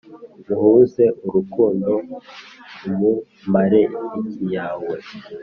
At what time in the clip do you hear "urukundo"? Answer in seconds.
1.27-1.91